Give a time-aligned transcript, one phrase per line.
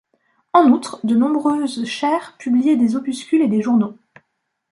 [0.53, 3.99] En outre, de nombreuses chaires publiaient des opuscules et des journaux.